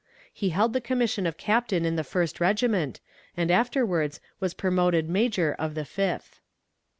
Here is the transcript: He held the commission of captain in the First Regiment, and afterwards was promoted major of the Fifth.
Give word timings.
He 0.33 0.49
held 0.49 0.73
the 0.73 0.81
commission 0.81 1.27
of 1.27 1.37
captain 1.37 1.85
in 1.85 1.95
the 1.95 2.03
First 2.03 2.39
Regiment, 2.39 2.99
and 3.37 3.51
afterwards 3.51 4.19
was 4.39 4.55
promoted 4.55 5.07
major 5.07 5.55
of 5.59 5.75
the 5.75 5.85
Fifth. 5.85 6.39